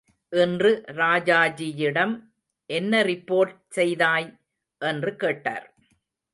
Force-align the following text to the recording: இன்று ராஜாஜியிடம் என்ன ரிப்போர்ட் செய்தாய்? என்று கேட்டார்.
இன்று 0.33 0.83
ராஜாஜியிடம் 0.87 2.13
என்ன 2.69 3.03
ரிப்போர்ட் 3.03 3.55
செய்தாய்? 3.69 4.29
என்று 4.81 5.15
கேட்டார். 5.15 5.65